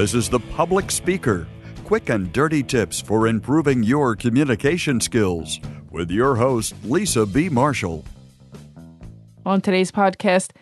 This 0.00 0.14
is 0.14 0.30
The 0.30 0.40
Public 0.40 0.90
Speaker 0.90 1.46
quick 1.84 2.08
and 2.08 2.32
dirty 2.32 2.62
tips 2.62 3.02
for 3.02 3.26
improving 3.26 3.82
your 3.82 4.16
communication 4.16 4.98
skills 4.98 5.60
with 5.90 6.10
your 6.10 6.36
host, 6.36 6.74
Lisa 6.84 7.26
B. 7.26 7.50
Marshall. 7.50 8.06
On 9.44 9.60
today's 9.60 9.92
podcast, 9.92 10.52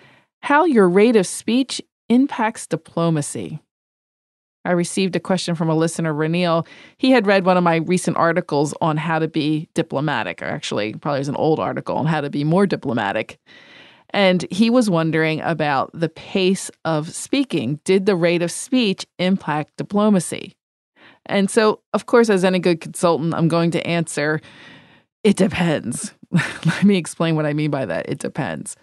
how 0.40 0.64
your 0.64 0.88
rate 0.88 1.14
of 1.14 1.24
speech 1.24 1.80
impacts 2.08 2.66
diplomacy. 2.66 3.60
I 4.64 4.72
received 4.72 5.14
a 5.14 5.20
question 5.20 5.54
from 5.54 5.70
a 5.70 5.76
listener, 5.76 6.12
Ranil. 6.12 6.66
He 6.96 7.12
had 7.12 7.28
read 7.28 7.46
one 7.46 7.56
of 7.56 7.62
my 7.62 7.76
recent 7.76 8.16
articles 8.16 8.74
on 8.80 8.96
how 8.96 9.20
to 9.20 9.28
be 9.28 9.68
diplomatic, 9.72 10.42
or 10.42 10.46
actually, 10.46 10.94
probably 10.94 11.20
was 11.20 11.28
an 11.28 11.36
old 11.36 11.60
article 11.60 11.96
on 11.96 12.06
how 12.06 12.22
to 12.22 12.28
be 12.28 12.42
more 12.42 12.66
diplomatic. 12.66 13.38
And 14.10 14.46
he 14.50 14.70
was 14.70 14.88
wondering 14.88 15.40
about 15.42 15.90
the 15.92 16.08
pace 16.08 16.70
of 16.84 17.12
speaking. 17.14 17.80
Did 17.84 18.06
the 18.06 18.16
rate 18.16 18.42
of 18.42 18.50
speech 18.50 19.06
impact 19.18 19.76
diplomacy? 19.76 20.56
And 21.26 21.50
so, 21.50 21.80
of 21.92 22.06
course, 22.06 22.30
as 22.30 22.44
any 22.44 22.58
good 22.58 22.80
consultant, 22.80 23.34
I'm 23.34 23.48
going 23.48 23.70
to 23.72 23.86
answer 23.86 24.40
it 25.24 25.36
depends. 25.36 26.14
Let 26.30 26.84
me 26.84 26.96
explain 26.96 27.36
what 27.36 27.44
I 27.44 27.52
mean 27.52 27.70
by 27.70 27.84
that. 27.84 28.08
It 28.08 28.18
depends. 28.18 28.76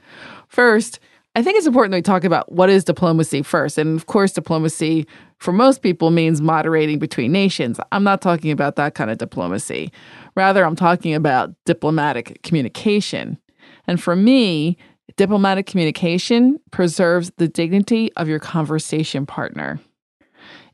First, 0.47 0.99
I 1.35 1.43
think 1.43 1.57
it's 1.57 1.67
important 1.67 1.91
that 1.91 1.97
we 1.97 2.01
talk 2.01 2.23
about 2.23 2.51
what 2.51 2.69
is 2.69 2.83
diplomacy 2.83 3.41
first. 3.41 3.77
And 3.77 3.97
of 3.97 4.05
course, 4.05 4.31
diplomacy 4.31 5.05
for 5.37 5.51
most 5.51 5.81
people 5.81 6.11
means 6.11 6.41
moderating 6.41 6.97
between 6.97 7.31
nations. 7.31 7.79
I'm 7.91 8.03
not 8.03 8.21
talking 8.21 8.51
about 8.51 8.77
that 8.77 8.95
kind 8.95 9.11
of 9.11 9.17
diplomacy. 9.17 9.91
Rather, 10.35 10.63
I'm 10.63 10.77
talking 10.77 11.13
about 11.13 11.53
diplomatic 11.65 12.41
communication. 12.43 13.37
And 13.85 14.01
for 14.01 14.15
me, 14.15 14.77
diplomatic 15.17 15.65
communication 15.65 16.59
preserves 16.71 17.31
the 17.37 17.47
dignity 17.47 18.11
of 18.17 18.27
your 18.27 18.39
conversation 18.39 19.25
partner. 19.25 19.79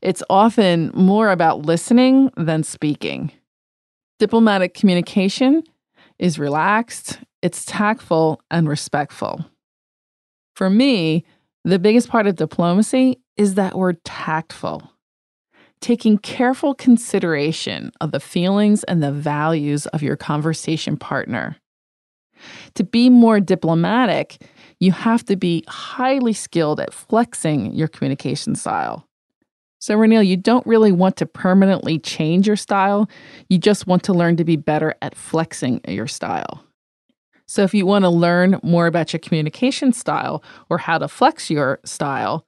It's 0.00 0.22
often 0.28 0.90
more 0.94 1.30
about 1.30 1.64
listening 1.64 2.30
than 2.36 2.64
speaking. 2.64 3.30
Diplomatic 4.18 4.74
communication 4.74 5.62
is 6.18 6.38
relaxed, 6.38 7.20
it's 7.40 7.64
tactful, 7.64 8.40
and 8.50 8.68
respectful. 8.68 9.44
For 10.54 10.68
me, 10.68 11.24
the 11.64 11.78
biggest 11.78 12.08
part 12.08 12.26
of 12.26 12.36
diplomacy 12.36 13.20
is 13.36 13.54
that 13.54 13.76
we're 13.76 13.94
tactful, 14.04 14.92
taking 15.80 16.18
careful 16.18 16.74
consideration 16.74 17.92
of 18.00 18.12
the 18.12 18.20
feelings 18.20 18.84
and 18.84 19.02
the 19.02 19.12
values 19.12 19.86
of 19.86 20.02
your 20.02 20.16
conversation 20.16 20.96
partner. 20.96 21.56
To 22.74 22.84
be 22.84 23.10
more 23.10 23.40
diplomatic, 23.40 24.42
you 24.80 24.92
have 24.92 25.24
to 25.26 25.36
be 25.36 25.64
highly 25.68 26.32
skilled 26.32 26.80
at 26.80 26.92
flexing 26.92 27.72
your 27.72 27.88
communication 27.88 28.54
style. 28.54 29.06
So, 29.80 29.96
Ranil, 29.96 30.24
you 30.24 30.36
don't 30.36 30.66
really 30.66 30.92
want 30.92 31.16
to 31.16 31.26
permanently 31.26 31.98
change 31.98 32.46
your 32.46 32.56
style. 32.56 33.08
You 33.48 33.58
just 33.58 33.86
want 33.86 34.04
to 34.04 34.12
learn 34.12 34.36
to 34.36 34.44
be 34.44 34.56
better 34.56 34.94
at 35.02 35.16
flexing 35.16 35.80
your 35.88 36.06
style. 36.06 36.64
So, 37.46 37.62
if 37.64 37.74
you 37.74 37.84
want 37.84 38.04
to 38.04 38.08
learn 38.08 38.60
more 38.62 38.86
about 38.86 39.12
your 39.12 39.18
communication 39.18 39.92
style 39.92 40.42
or 40.70 40.78
how 40.78 40.98
to 40.98 41.08
flex 41.08 41.50
your 41.50 41.80
style, 41.84 42.46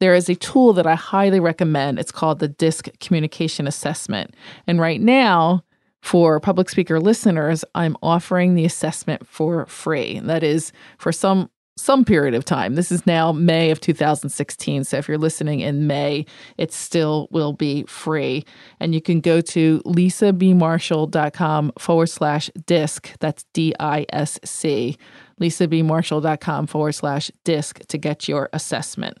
there 0.00 0.14
is 0.14 0.28
a 0.28 0.36
tool 0.36 0.72
that 0.74 0.86
I 0.86 0.94
highly 0.94 1.40
recommend. 1.40 1.98
It's 1.98 2.12
called 2.12 2.38
the 2.38 2.48
DISC 2.48 2.88
Communication 3.00 3.66
Assessment. 3.66 4.34
And 4.66 4.80
right 4.80 5.00
now, 5.00 5.64
for 6.02 6.40
public 6.40 6.68
speaker 6.68 7.00
listeners, 7.00 7.64
I'm 7.74 7.96
offering 8.02 8.54
the 8.54 8.64
assessment 8.64 9.26
for 9.26 9.66
free. 9.66 10.20
That 10.20 10.42
is 10.42 10.72
for 10.98 11.12
some 11.12 11.50
some 11.78 12.04
period 12.04 12.34
of 12.34 12.44
time. 12.44 12.74
This 12.74 12.90
is 12.90 13.06
now 13.06 13.32
May 13.32 13.70
of 13.70 13.80
2016. 13.80 14.84
So 14.84 14.96
if 14.98 15.08
you're 15.08 15.16
listening 15.16 15.60
in 15.60 15.86
May, 15.86 16.26
it 16.56 16.72
still 16.72 17.28
will 17.30 17.52
be 17.52 17.84
free. 17.84 18.44
And 18.80 18.94
you 18.94 19.00
can 19.00 19.20
go 19.20 19.40
to 19.40 19.80
lisabmarshall.com 19.86 21.72
forward 21.78 22.08
slash 22.08 22.50
disc. 22.66 23.12
That's 23.20 23.44
D 23.54 23.74
I 23.78 24.06
S 24.12 24.38
C. 24.44 24.96
lisabmarshall.com 25.40 26.66
forward 26.66 26.92
slash 26.92 27.30
disc 27.44 27.80
to 27.86 27.98
get 27.98 28.28
your 28.28 28.48
assessment. 28.52 29.18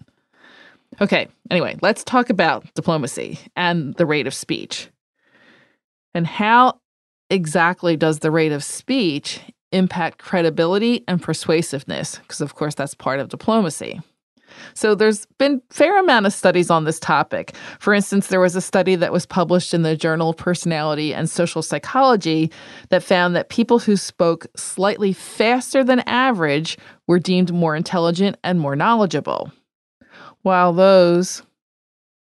Okay, 1.00 1.28
anyway, 1.50 1.76
let's 1.80 2.02
talk 2.02 2.30
about 2.30 2.72
diplomacy 2.74 3.38
and 3.56 3.94
the 3.94 4.06
rate 4.06 4.26
of 4.26 4.34
speech. 4.34 4.88
And 6.14 6.26
how 6.26 6.80
exactly 7.30 7.96
does 7.96 8.20
the 8.20 8.30
rate 8.30 8.52
of 8.52 8.64
speech 8.64 9.40
impact 9.72 10.18
credibility 10.18 11.04
and 11.06 11.22
persuasiveness, 11.22 12.16
because 12.16 12.40
of 12.40 12.54
course 12.54 12.74
that's 12.74 12.94
part 12.94 13.20
of 13.20 13.28
diplomacy. 13.28 14.00
So 14.72 14.94
there's 14.94 15.26
been 15.38 15.60
fair 15.70 16.00
amount 16.00 16.24
of 16.24 16.32
studies 16.32 16.70
on 16.70 16.84
this 16.84 16.98
topic. 16.98 17.54
For 17.78 17.92
instance, 17.92 18.28
there 18.28 18.40
was 18.40 18.56
a 18.56 18.62
study 18.62 18.96
that 18.96 19.12
was 19.12 19.26
published 19.26 19.74
in 19.74 19.82
the 19.82 19.94
Journal 19.94 20.30
of 20.30 20.38
Personality 20.38 21.12
and 21.12 21.28
Social 21.28 21.60
Psychology 21.60 22.50
that 22.88 23.02
found 23.02 23.36
that 23.36 23.50
people 23.50 23.78
who 23.78 23.96
spoke 23.96 24.46
slightly 24.56 25.12
faster 25.12 25.84
than 25.84 26.00
average 26.00 26.78
were 27.06 27.18
deemed 27.18 27.52
more 27.52 27.76
intelligent 27.76 28.36
and 28.42 28.58
more 28.58 28.74
knowledgeable, 28.74 29.52
while 30.42 30.72
those 30.72 31.42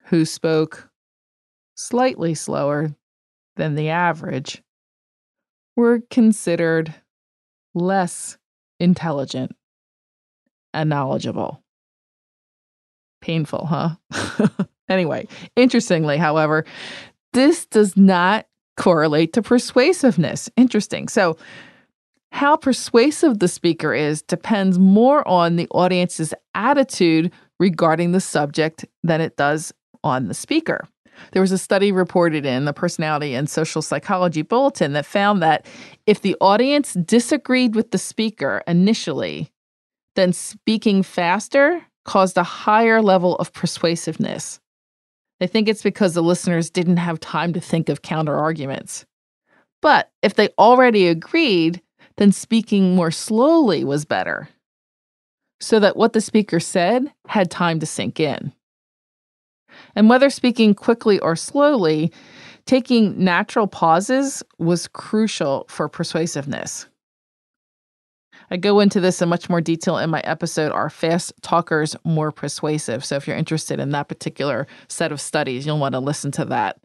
who 0.05 0.27
spoke 0.27 0.91
slightly 1.75 2.35
slower 2.35 2.95
than 3.61 3.75
the 3.75 3.91
average 3.91 4.63
were 5.77 6.01
considered 6.11 6.95
less 7.75 8.39
intelligent 8.81 9.55
and 10.73 10.89
knowledgeable. 10.89 11.63
Painful, 13.21 13.67
huh? 13.67 13.97
anyway, 14.89 15.29
interestingly, 15.57 16.17
however, 16.17 16.65
this 17.35 17.67
does 17.67 17.99
not 17.99 18.47
correlate 18.79 19.35
to 19.35 19.43
persuasiveness. 19.43 20.49
Interesting. 20.57 21.07
So, 21.07 21.37
how 22.33 22.57
persuasive 22.57 23.41
the 23.41 23.49
speaker 23.49 23.93
is 23.93 24.23
depends 24.23 24.79
more 24.79 25.27
on 25.29 25.57
the 25.57 25.69
audience's 25.73 26.33
attitude 26.55 27.31
regarding 27.59 28.13
the 28.13 28.21
subject 28.21 28.87
than 29.03 29.21
it 29.21 29.37
does 29.37 29.75
on 30.03 30.29
the 30.29 30.35
speaker. 30.35 30.89
There 31.33 31.43
was 31.43 31.53
a 31.53 31.59
study 31.59 31.93
reported 31.93 32.45
in 32.45 32.65
the 32.65 32.73
Personality 32.73 33.35
and 33.35 33.49
Social 33.49 33.83
Psychology 33.83 34.43
Bulletin 34.43 34.93
that 34.93 35.07
found 35.07 35.43
that 35.43 35.67
if 36.07 36.23
the 36.23 36.37
audience 36.41 36.95
disagreed 36.95 37.75
with 37.75 37.91
the 37.91 37.99
speaker 37.99 38.63
initially, 38.67 39.51
then 40.17 40.33
speaking 40.33 41.03
faster 41.03 41.85
caused 42.05 42.37
a 42.37 42.43
higher 42.43 43.01
level 43.01 43.37
of 43.37 43.53
persuasiveness. 43.53 44.61
They 45.39 45.47
think 45.47 45.69
it's 45.69 45.83
because 45.83 46.15
the 46.15 46.23
listeners 46.23 46.71
didn't 46.71 46.99
have 46.99 47.21
time 47.21 47.53
to 47.55 47.61
think 47.61 47.89
of 47.89 48.03
counter 48.03 48.37
arguments. 48.37 49.07
But 49.81 50.11
if 50.23 50.35
they 50.35 50.51
already 50.59 51.07
agreed, 51.07 51.81
then 52.17 52.33
speaking 52.33 52.95
more 52.95 53.11
slowly 53.11 53.83
was 53.83 54.05
better, 54.05 54.49
so 55.61 55.81
that 55.81 55.97
what 55.97 56.13
the 56.13 56.21
speaker 56.21 56.61
said 56.61 57.11
had 57.29 57.51
time 57.51 57.81
to 57.81 57.87
sink 57.87 58.21
in. 58.21 58.53
And 59.95 60.09
whether 60.09 60.31
speaking 60.31 60.75
quickly 60.75 61.19
or 61.21 61.37
slowly, 61.37 62.13
taking 62.67 63.23
natural 63.23 63.67
pauses 63.67 64.43
was 64.59 64.89
crucial 64.89 65.67
for 65.69 65.89
persuasiveness. 65.89 66.87
I 68.53 68.57
go 68.57 68.81
into 68.81 69.01
this 69.01 69.23
in 69.23 69.29
much 69.29 69.49
more 69.49 69.61
detail 69.61 69.99
in 69.99 70.11
my 70.11 70.21
episode 70.21 70.73
Are 70.73 70.91
Fast 70.91 71.33
Talkers 71.41 71.95
More 72.05 72.33
Persuasive? 72.33 73.05
So 73.05 73.15
if 73.15 73.27
you're 73.27 73.37
interested 73.37 73.79
in 73.79 73.91
that 73.91 74.09
particular 74.09 74.67
set 74.89 75.13
of 75.13 75.21
studies, 75.21 75.65
you'll 75.65 75.79
want 75.79 75.93
to 75.93 76.01
listen 76.01 76.33
to 76.33 76.45
that. 76.47 76.81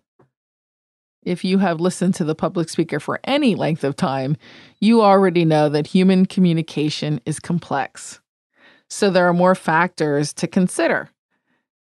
If 1.24 1.44
you 1.44 1.58
have 1.58 1.82
listened 1.82 2.14
to 2.16 2.24
the 2.24 2.36
public 2.36 2.70
speaker 2.70 3.00
for 3.00 3.20
any 3.24 3.56
length 3.56 3.84
of 3.84 3.96
time, 3.96 4.38
you 4.80 5.02
already 5.02 5.44
know 5.44 5.68
that 5.70 5.88
human 5.88 6.28
communication 6.28 7.20
is 7.26 7.40
complex. 7.40 8.20
So 8.88 9.10
there 9.10 9.28
are 9.28 9.34
more 9.34 9.56
factors 9.56 10.34
to 10.34 10.48
consider. 10.48 11.10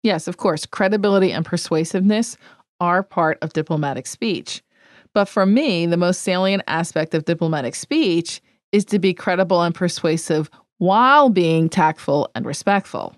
Yes, 0.02 0.26
of 0.26 0.36
course, 0.36 0.66
credibility 0.66 1.32
and 1.32 1.44
persuasiveness 1.44 2.36
are 2.80 3.02
part 3.02 3.38
of 3.42 3.52
diplomatic 3.52 4.06
speech. 4.06 4.62
But 5.14 5.26
for 5.26 5.46
me, 5.46 5.86
the 5.86 5.96
most 5.96 6.22
salient 6.22 6.62
aspect 6.66 7.14
of 7.14 7.24
diplomatic 7.24 7.74
speech 7.74 8.40
is 8.72 8.84
to 8.86 8.98
be 8.98 9.14
credible 9.14 9.62
and 9.62 9.74
persuasive 9.74 10.50
while 10.78 11.28
being 11.28 11.68
tactful 11.68 12.30
and 12.34 12.44
respectful. 12.44 13.14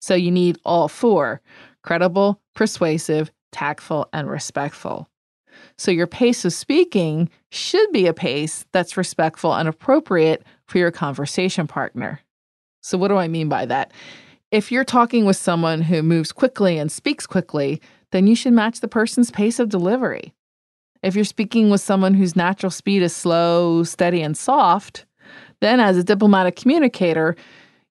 So 0.00 0.14
you 0.14 0.30
need 0.30 0.58
all 0.64 0.88
four 0.88 1.40
credible, 1.82 2.40
persuasive, 2.54 3.30
tactful, 3.52 4.08
and 4.12 4.28
respectful. 4.28 5.08
So 5.76 5.90
your 5.90 6.06
pace 6.06 6.44
of 6.44 6.52
speaking 6.52 7.30
should 7.50 7.90
be 7.92 8.06
a 8.06 8.14
pace 8.14 8.66
that's 8.72 8.96
respectful 8.96 9.54
and 9.54 9.68
appropriate 9.68 10.44
for 10.66 10.78
your 10.78 10.90
conversation 10.90 11.66
partner. 11.66 12.20
So, 12.82 12.96
what 12.98 13.08
do 13.08 13.16
I 13.16 13.28
mean 13.28 13.48
by 13.48 13.66
that? 13.66 13.92
If 14.50 14.72
you're 14.72 14.84
talking 14.84 15.26
with 15.26 15.36
someone 15.36 15.82
who 15.82 16.02
moves 16.02 16.32
quickly 16.32 16.78
and 16.78 16.90
speaks 16.90 17.26
quickly, 17.26 17.82
then 18.12 18.26
you 18.26 18.34
should 18.34 18.54
match 18.54 18.80
the 18.80 18.88
person's 18.88 19.30
pace 19.30 19.58
of 19.58 19.68
delivery. 19.68 20.32
If 21.02 21.14
you're 21.14 21.26
speaking 21.26 21.68
with 21.68 21.82
someone 21.82 22.14
whose 22.14 22.34
natural 22.34 22.70
speed 22.70 23.02
is 23.02 23.14
slow, 23.14 23.82
steady, 23.82 24.22
and 24.22 24.34
soft, 24.34 25.04
then 25.60 25.80
as 25.80 25.98
a 25.98 26.02
diplomatic 26.02 26.56
communicator, 26.56 27.36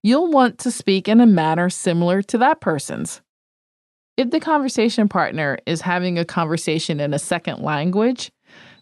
you'll 0.01 0.31
want 0.31 0.57
to 0.59 0.71
speak 0.71 1.07
in 1.07 1.21
a 1.21 1.27
manner 1.27 1.69
similar 1.69 2.23
to 2.23 2.39
that 2.39 2.59
person's. 2.59 3.21
If 4.17 4.31
the 4.31 4.39
conversation 4.39 5.07
partner 5.07 5.59
is 5.67 5.81
having 5.81 6.17
a 6.17 6.25
conversation 6.25 6.99
in 6.99 7.13
a 7.13 7.19
second 7.19 7.61
language, 7.61 8.31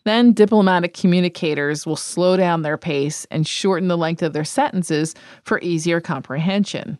then 0.06 0.31
diplomatic 0.31 0.94
communicators 0.94 1.86
will 1.86 1.98
slow 1.98 2.38
down 2.38 2.62
their 2.62 2.77
pace 2.77 3.27
and 3.31 3.45
shorten 3.45 3.89
the 3.89 3.98
length 3.98 4.24
of 4.24 4.31
their 4.31 4.45
sentences 4.45 5.13
for 5.44 5.60
easier 5.60 6.00
comprehension. 6.00 7.00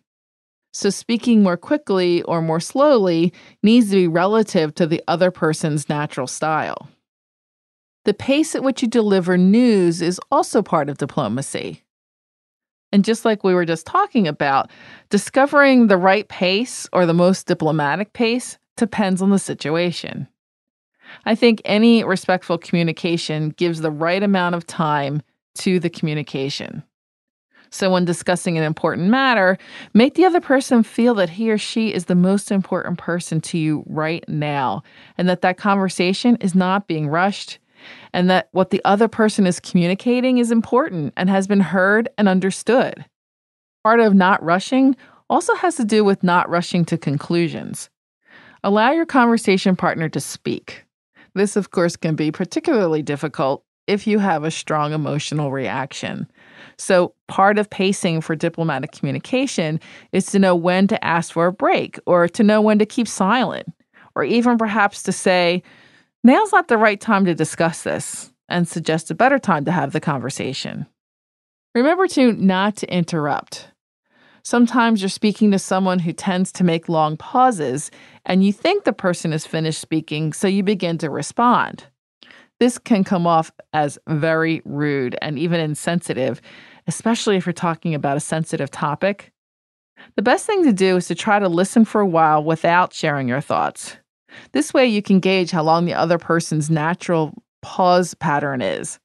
So, 0.78 0.90
speaking 0.90 1.42
more 1.42 1.56
quickly 1.56 2.22
or 2.24 2.42
more 2.42 2.60
slowly 2.60 3.32
needs 3.64 3.92
to 3.92 3.96
be 3.96 4.10
relative 4.10 4.76
to 4.76 4.86
the 4.86 5.02
other 5.08 5.32
person's 5.32 5.88
natural 5.88 6.28
style. 6.28 6.90
The 8.04 8.14
pace 8.14 8.56
at 8.56 8.62
which 8.62 8.82
you 8.82 8.90
deliver 8.90 9.38
news 9.38 10.02
is 10.02 10.20
also 10.32 10.62
part 10.62 10.90
of 10.90 10.98
diplomacy. 10.98 11.86
And 12.92 13.06
just 13.06 13.24
like 13.24 13.42
we 13.42 13.54
were 13.54 13.64
just 13.64 13.86
talking 13.86 14.28
about, 14.28 14.70
discovering 15.10 15.88
the 15.88 15.96
right 15.96 16.28
pace 16.28 16.90
or 16.92 17.06
the 17.06 17.14
most 17.14 17.48
diplomatic 17.48 18.12
pace 18.12 18.58
depends 18.76 19.22
on 19.22 19.30
the 19.30 19.40
situation. 19.40 20.28
I 21.26 21.36
think 21.36 21.62
any 21.64 22.04
respectful 22.04 22.58
communication 22.58 23.52
gives 23.52 23.80
the 23.80 23.92
right 23.92 24.22
amount 24.22 24.56
of 24.56 24.68
time 24.68 25.22
to 25.60 25.80
the 25.80 25.90
communication. 25.90 26.84
So, 27.76 27.92
when 27.92 28.06
discussing 28.06 28.58
an 28.58 28.64
important 28.64 29.10
matter, 29.10 29.58
make 29.94 30.14
the 30.14 30.24
other 30.24 30.40
person 30.40 30.82
feel 30.82 31.14
that 31.16 31.32
he 31.32 31.52
or 31.52 31.58
she 31.58 31.94
is 31.94 32.06
the 32.06 32.16
most 32.16 32.50
important 32.50 32.98
person 32.98 33.42
to 33.42 33.58
you 33.58 33.84
right 33.86 34.24
now, 34.30 34.82
and 35.18 35.28
that 35.28 35.42
that 35.42 35.58
conversation 35.58 36.38
is 36.38 36.56
not 36.56 36.88
being 36.88 37.10
rushed, 37.10 37.60
and 38.14 38.30
that 38.30 38.48
what 38.54 38.70
the 38.70 38.82
other 38.86 39.10
person 39.10 39.46
is 39.46 39.60
communicating 39.60 40.38
is 40.38 40.52
important 40.52 41.14
and 41.18 41.30
has 41.30 41.48
been 41.48 41.60
heard 41.60 42.08
and 42.18 42.30
understood. 42.30 43.04
Part 43.84 44.00
of 44.00 44.14
not 44.14 44.42
rushing 44.42 44.96
also 45.30 45.54
has 45.56 45.76
to 45.76 45.84
do 45.84 46.06
with 46.06 46.24
not 46.24 46.50
rushing 46.50 46.86
to 46.86 46.98
conclusions. 46.98 47.90
Allow 48.64 48.92
your 48.92 49.06
conversation 49.06 49.76
partner 49.76 50.08
to 50.08 50.22
speak. 50.22 50.86
This, 51.34 51.58
of 51.58 51.72
course, 51.72 51.98
can 51.98 52.16
be 52.16 52.32
particularly 52.32 53.02
difficult 53.02 53.66
if 53.88 54.08
you 54.08 54.20
have 54.20 54.44
a 54.44 54.52
strong 54.52 54.94
emotional 54.94 55.52
reaction. 55.52 56.28
So, 56.78 57.14
part 57.28 57.58
of 57.58 57.70
pacing 57.70 58.22
for 58.22 58.36
diplomatic 58.36 58.92
communication 58.92 59.80
is 60.12 60.26
to 60.28 60.40
know 60.40 60.56
when 60.56 60.88
to 60.88 61.04
ask 61.04 61.34
for 61.34 61.48
a 61.48 61.54
break 61.54 62.00
or 62.06 62.28
to 62.30 62.44
know 62.44 62.62
when 62.62 62.80
to 62.80 62.86
keep 62.86 63.08
silent, 63.08 63.68
or 64.16 64.24
even 64.24 64.58
perhaps 64.58 65.04
to 65.04 65.12
say, 65.12 65.64
now's 66.24 66.52
not 66.52 66.68
the 66.68 66.78
right 66.78 67.00
time 67.00 67.26
to 67.26 67.36
discuss 67.36 67.84
this, 67.84 68.32
and 68.50 68.68
suggest 68.68 69.12
a 69.12 69.16
better 69.16 69.40
time 69.40 69.66
to 69.66 69.72
have 69.72 69.94
the 69.94 70.02
conversation. 70.02 70.86
Remember 71.74 72.08
to 72.08 72.34
not 72.34 72.78
to 72.78 72.94
interrupt. 72.94 73.70
Sometimes 74.44 75.02
you're 75.02 75.10
speaking 75.10 75.52
to 75.52 75.60
someone 75.60 76.00
who 76.00 76.14
tends 76.14 76.52
to 76.52 76.64
make 76.64 76.88
long 76.88 77.18
pauses, 77.18 77.90
and 78.26 78.46
you 78.46 78.54
think 78.54 78.84
the 78.84 78.94
person 78.94 79.34
is 79.34 79.46
finished 79.46 79.82
speaking, 79.82 80.34
so 80.34 80.48
you 80.48 80.62
begin 80.62 80.98
to 81.00 81.10
respond. 81.10 81.88
This 82.60 82.78
can 82.78 83.04
come 83.04 83.28
off 83.28 83.52
as 83.74 84.00
very 84.08 84.62
rude 84.66 85.18
and 85.22 85.38
even 85.38 85.60
insensitive, 85.60 86.42
especially 86.88 87.36
if 87.36 87.46
you're 87.46 87.54
talking 87.54 87.94
about 87.94 88.18
a 88.18 88.22
sensitive 88.22 88.72
topic. 88.72 89.32
The 90.16 90.22
best 90.22 90.46
thing 90.46 90.64
to 90.64 90.74
do 90.74 90.96
is 90.98 91.08
to 91.08 91.16
try 91.16 91.40
to 91.40 91.50
listen 91.50 91.86
for 91.86 92.02
a 92.02 92.08
while 92.08 92.44
without 92.44 92.94
sharing 92.94 93.28
your 93.28 93.42
thoughts. 93.42 93.98
This 94.52 94.74
way, 94.74 94.86
you 94.86 95.02
can 95.02 95.20
gauge 95.20 95.52
how 95.52 95.64
long 95.64 95.86
the 95.86 95.94
other 95.94 96.18
person's 96.18 96.70
natural 96.70 97.34
pause 97.62 98.14
pattern 98.14 98.62
is. 98.62 99.00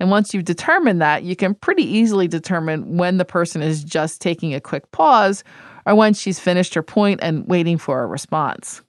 And 0.00 0.10
once 0.10 0.34
you've 0.34 0.44
determined 0.44 1.00
that, 1.00 1.22
you 1.22 1.36
can 1.36 1.54
pretty 1.54 1.84
easily 1.84 2.26
determine 2.26 2.96
when 2.96 3.18
the 3.18 3.24
person 3.24 3.62
is 3.62 3.84
just 3.84 4.20
taking 4.20 4.54
a 4.54 4.60
quick 4.60 4.90
pause 4.90 5.44
or 5.86 5.94
when 5.94 6.14
she's 6.14 6.40
finished 6.40 6.74
her 6.74 6.82
point 6.82 7.20
and 7.22 7.46
waiting 7.46 7.78
for 7.78 8.02
a 8.02 8.06
response. 8.06 8.82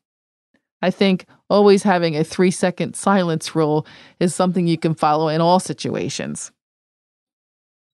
I 0.85 0.91
think 0.91 1.25
always 1.49 1.81
having 1.81 2.15
a 2.15 2.23
three 2.23 2.51
second 2.51 2.95
silence 2.95 3.55
rule 3.55 3.87
is 4.19 4.35
something 4.35 4.67
you 4.67 4.77
can 4.77 4.93
follow 4.93 5.29
in 5.29 5.41
all 5.41 5.59
situations. 5.59 6.51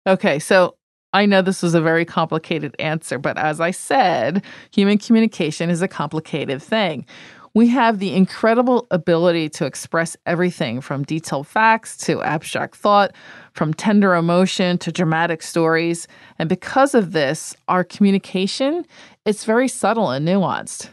Okay, 0.06 0.40
so 0.40 0.76
I 1.14 1.26
know 1.26 1.42
this 1.42 1.64
was 1.64 1.74
a 1.74 1.80
very 1.80 2.04
complicated 2.04 2.76
answer, 2.80 3.18
but 3.18 3.38
as 3.38 3.62
I 3.62 3.72
said, 3.72 4.44
human 4.74 4.98
communication 4.98 5.70
is 5.70 5.82
a 5.82 5.88
complicated 5.88 6.62
thing. 6.62 7.06
We 7.54 7.70
have 7.70 8.00
the 8.00 8.14
incredible 8.14 8.88
ability 8.92 9.48
to 9.50 9.66
express 9.66 10.18
everything 10.26 10.82
from 10.82 11.04
detailed 11.04 11.48
facts 11.48 11.96
to 12.08 12.22
abstract 12.24 12.76
thought, 12.76 13.14
from 13.54 13.74
tender 13.74 14.16
emotion 14.16 14.78
to 14.80 14.92
dramatic 14.92 15.42
stories. 15.44 16.10
And 16.40 16.50
because 16.50 16.94
of 16.94 17.14
this, 17.14 17.56
our 17.70 17.86
communication 17.86 18.86
is 19.26 19.46
very 19.46 19.70
subtle 19.70 20.10
and 20.10 20.28
nuanced. 20.28 20.90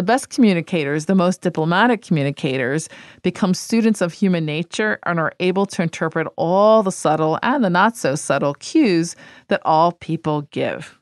The 0.00 0.04
best 0.04 0.30
communicators, 0.30 1.04
the 1.04 1.14
most 1.14 1.42
diplomatic 1.42 2.00
communicators, 2.00 2.88
become 3.20 3.52
students 3.52 4.00
of 4.00 4.14
human 4.14 4.46
nature 4.46 4.98
and 5.04 5.20
are 5.20 5.34
able 5.40 5.66
to 5.66 5.82
interpret 5.82 6.26
all 6.36 6.82
the 6.82 6.90
subtle 6.90 7.38
and 7.42 7.62
the 7.62 7.68
not 7.68 7.98
so 7.98 8.14
subtle 8.14 8.54
cues 8.54 9.14
that 9.48 9.60
all 9.62 9.92
people 9.92 10.48
give. 10.52 10.98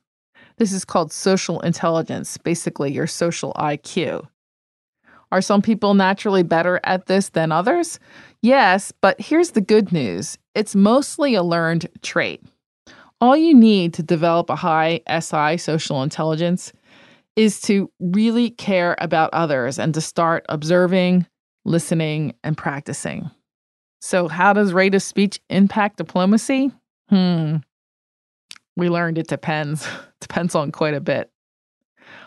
This 0.56 0.72
is 0.72 0.84
called 0.84 1.12
social 1.12 1.60
intelligence, 1.60 2.38
basically, 2.38 2.92
your 2.92 3.06
social 3.06 3.52
IQ. 3.52 4.26
Are 5.30 5.42
some 5.42 5.62
people 5.62 5.94
naturally 5.94 6.42
better 6.42 6.80
at 6.82 7.06
this 7.06 7.28
than 7.28 7.52
others? 7.52 8.00
Yes, 8.42 8.92
but 9.00 9.20
here's 9.20 9.52
the 9.52 9.60
good 9.60 9.92
news 9.92 10.38
it's 10.56 10.74
mostly 10.74 11.36
a 11.36 11.44
learned 11.44 11.86
trait. 12.02 12.42
All 13.20 13.36
you 13.36 13.54
need 13.54 13.94
to 13.94 14.02
develop 14.02 14.50
a 14.50 14.56
high 14.56 15.02
SI 15.08 15.56
social 15.56 16.02
intelligence 16.02 16.72
is 17.38 17.60
to 17.60 17.88
really 18.00 18.50
care 18.50 18.96
about 18.98 19.30
others 19.32 19.78
and 19.78 19.94
to 19.94 20.00
start 20.00 20.44
observing, 20.48 21.24
listening, 21.64 22.34
and 22.42 22.58
practicing. 22.58 23.30
So, 24.00 24.26
how 24.26 24.52
does 24.52 24.72
rate 24.72 24.96
of 24.96 25.04
speech 25.04 25.38
impact 25.48 25.98
diplomacy? 25.98 26.72
Hmm. 27.08 27.58
We 28.76 28.88
learned 28.88 29.18
it 29.18 29.28
depends. 29.28 29.86
depends 30.20 30.56
on 30.56 30.72
quite 30.72 30.94
a 30.94 31.00
bit. 31.00 31.30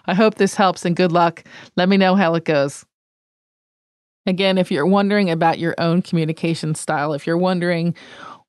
I 0.05 0.13
hope 0.13 0.35
this 0.35 0.55
helps 0.55 0.85
and 0.85 0.95
good 0.95 1.11
luck. 1.11 1.43
Let 1.75 1.89
me 1.89 1.97
know 1.97 2.15
how 2.15 2.33
it 2.35 2.45
goes. 2.45 2.85
Again, 4.25 4.57
if 4.57 4.71
you're 4.71 4.85
wondering 4.85 5.29
about 5.29 5.59
your 5.59 5.75
own 5.77 6.01
communication 6.01 6.73
style, 6.73 7.11
if 7.11 7.27
you're 7.27 7.37
wondering 7.37 7.95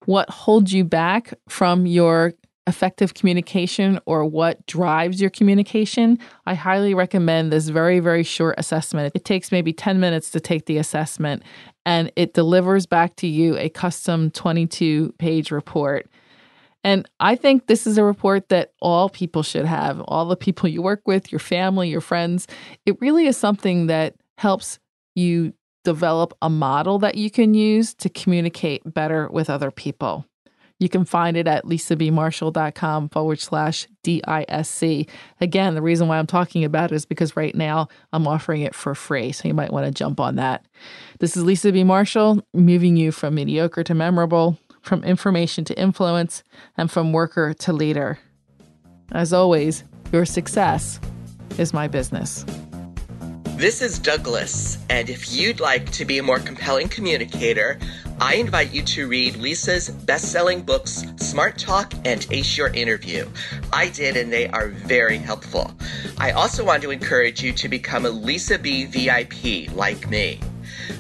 what 0.05 0.31
holds 0.31 0.73
you 0.73 0.85
back 0.85 1.35
from 1.49 1.87
your 1.87 2.35
effective 2.67 3.15
communication 3.15 3.99
or 4.07 4.25
what 4.25 4.65
drives 4.67 5.21
your 5.21 5.31
communication, 5.31 6.19
I 6.47 6.55
highly 6.55 6.95
recommend 6.95 7.53
this 7.53 7.69
very, 7.69 7.99
very 7.99 8.23
short 8.23 8.55
assessment. 8.59 9.13
It 9.15 9.25
takes 9.25 9.51
maybe 9.51 9.73
10 9.73 9.99
minutes 9.99 10.31
to 10.31 10.41
take 10.41 10.67
the 10.67 10.79
assessment 10.79 11.43
and 11.85 12.13
it 12.15 12.35
delivers 12.35 12.87
back 12.87 13.17
to 13.17 13.27
you 13.27 13.57
a 13.59 13.69
custom 13.69 14.31
22 14.31 15.13
page 15.19 15.51
report. 15.51 16.09
And 16.85 17.09
I 17.21 17.37
think 17.37 17.67
this 17.67 17.87
is 17.87 17.99
a 17.99 18.05
report 18.05 18.49
that 18.49 18.73
all 18.81 19.09
people 19.09 19.43
should 19.43 19.67
have, 19.67 20.01
all 20.03 20.27
the 20.27 20.37
people 20.37 20.69
you 20.69 20.83
work 20.83 21.03
with, 21.07 21.31
your 21.31 21.39
family, 21.39 21.89
your 21.89 22.01
friends. 22.01 22.47
It 22.87 23.01
really 23.01 23.27
is 23.27 23.37
something 23.37 23.87
that 23.87 24.15
helps 24.39 24.79
you 25.15 25.53
develop 25.85 26.33
a 26.43 26.51
model 26.51 26.99
that 27.01 27.17
you 27.17 27.31
can 27.31 27.55
use 27.55 27.95
to 27.95 28.09
communicate 28.09 28.83
better 28.85 29.29
with 29.31 29.51
other 29.51 29.71
people. 29.71 30.27
You 30.83 30.89
can 30.89 31.05
find 31.05 31.37
it 31.37 31.47
at 31.47 31.65
lisabmarshall.com 31.65 33.11
forward 33.11 33.39
slash 33.39 33.87
DISC. 34.03 35.09
Again, 35.41 35.77
the 35.77 35.81
reason 35.81 36.09
why 36.09 36.19
I'm 36.19 36.27
talking 36.27 36.65
about 36.65 36.91
it 36.91 36.97
is 36.97 37.07
because 37.07 37.37
right 37.37 37.55
now 37.55 37.87
I'm 38.13 38.27
offering 38.27 38.63
it 38.63 38.75
for 38.75 38.97
free. 38.97 39.31
So 39.31 39.47
you 39.47 39.55
might 39.55 39.73
want 39.73 39.87
to 39.87 39.93
jump 39.93 40.19
on 40.19 40.35
that. 40.37 40.67
This 41.21 41.37
is 41.37 41.45
Lisa 41.45 41.71
B. 41.71 41.85
Marshall, 41.85 42.45
moving 42.53 42.97
you 42.97 43.13
from 43.13 43.37
mediocre 43.37 43.85
to 43.85 43.95
memorable, 43.95 44.59
from 44.81 45.05
information 45.05 45.65
to 45.67 45.79
influence, 45.79 46.43
and 46.77 46.91
from 46.91 47.13
worker 47.13 47.55
to 47.61 47.73
leader. 47.73 48.19
As 49.13 49.33
always, 49.33 49.85
your 50.11 50.25
success 50.25 50.99
is 51.59 51.73
my 51.73 51.87
business. 51.87 52.45
This 53.63 53.79
is 53.81 54.01
Douglas, 54.01 54.77
and 54.91 55.09
if 55.09 55.33
you'd 55.33 55.61
like 55.61 55.89
to 55.93 56.05
be 56.05 56.19
a 56.19 56.23
more 56.25 56.41
compelling 56.41 56.89
communicator, 56.89 57.79
I 58.21 58.35
invite 58.35 58.73
you 58.73 58.83
to 58.83 59.07
read 59.07 59.37
Lisa's 59.37 59.89
best 59.89 60.33
selling 60.33 60.63
books, 60.63 61.05
Smart 61.19 61.59
Talk 61.59 61.95
and 62.05 62.27
Ace 62.33 62.59
Your 62.59 62.71
Interview. 62.71 63.29
I 63.73 63.91
did, 63.91 64.17
and 64.17 64.33
they 64.33 64.49
are 64.49 64.71
very 64.71 65.17
helpful. 65.17 65.71
I 66.19 66.33
also 66.33 66.65
want 66.65 66.83
to 66.83 66.91
encourage 66.91 67.41
you 67.41 67.53
to 67.53 67.69
become 67.69 68.05
a 68.05 68.11
Lisa 68.11 68.59
B 68.59 68.85
VIP 68.85 69.73
like 69.77 70.11
me 70.11 70.41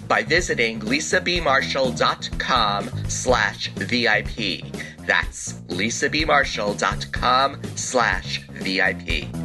by 0.06 0.22
visiting 0.22 0.78
lisabmarshall.com 0.82 2.90
slash 3.08 3.70
VIP. 3.70 4.64
That's 5.04 5.54
lisabmarshall.com 5.66 7.60
slash 7.74 8.40
VIP. 8.50 9.41